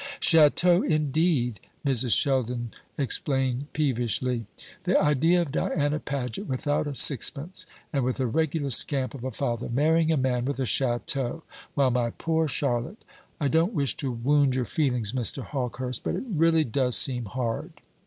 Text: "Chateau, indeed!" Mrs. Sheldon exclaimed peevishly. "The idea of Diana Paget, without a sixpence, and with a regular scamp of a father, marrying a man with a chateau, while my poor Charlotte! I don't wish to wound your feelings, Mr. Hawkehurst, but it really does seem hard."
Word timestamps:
"Chateau, 0.19 0.81
indeed!" 0.81 1.59
Mrs. 1.85 2.17
Sheldon 2.17 2.71
exclaimed 2.97 3.71
peevishly. 3.71 4.47
"The 4.85 4.99
idea 4.99 5.43
of 5.43 5.51
Diana 5.51 5.99
Paget, 5.99 6.47
without 6.47 6.87
a 6.87 6.95
sixpence, 6.95 7.67
and 7.93 8.03
with 8.03 8.19
a 8.19 8.25
regular 8.25 8.71
scamp 8.71 9.13
of 9.13 9.23
a 9.23 9.29
father, 9.29 9.69
marrying 9.69 10.11
a 10.11 10.17
man 10.17 10.45
with 10.45 10.59
a 10.59 10.65
chateau, 10.65 11.43
while 11.75 11.91
my 11.91 12.09
poor 12.09 12.47
Charlotte! 12.47 13.03
I 13.39 13.47
don't 13.47 13.75
wish 13.75 13.95
to 13.97 14.11
wound 14.11 14.55
your 14.55 14.65
feelings, 14.65 15.11
Mr. 15.11 15.43
Hawkehurst, 15.43 16.01
but 16.03 16.15
it 16.15 16.23
really 16.27 16.63
does 16.63 16.95
seem 16.95 17.25
hard." 17.25 17.73